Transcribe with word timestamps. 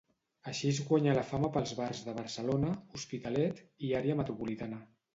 Així 0.51 0.63
es 0.75 0.79
guanyà 0.87 1.13
la 1.17 1.25
fama 1.33 1.51
pels 1.59 1.75
bars 1.81 2.03
de 2.09 2.17
Barcelona, 2.21 2.75
Hospitalet, 3.01 3.65
i 3.91 3.97
àrea 4.05 4.21
metropolitana. 4.25 4.87